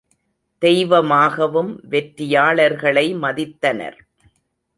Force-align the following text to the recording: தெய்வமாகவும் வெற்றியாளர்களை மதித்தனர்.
தெய்வமாகவும் 0.61 1.79
வெற்றியாளர்களை 1.89 3.05
மதித்தனர். 3.15 3.99